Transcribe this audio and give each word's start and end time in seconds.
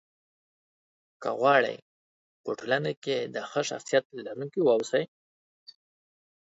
که 1.21 1.29
غواړئ! 1.39 1.77
په 2.43 2.49
ټولنه 2.59 2.91
کې 3.03 3.17
د 3.35 3.37
ښه 3.49 3.61
شخصيت 3.69 4.05
لرونکي 4.25 4.61
واوسی 4.63 5.03